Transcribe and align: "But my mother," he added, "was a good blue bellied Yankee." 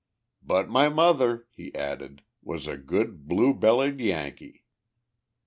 "But 0.41 0.67
my 0.67 0.89
mother," 0.89 1.45
he 1.51 1.75
added, 1.75 2.23
"was 2.41 2.65
a 2.65 2.75
good 2.75 3.27
blue 3.27 3.53
bellied 3.53 3.99
Yankee." 3.99 4.65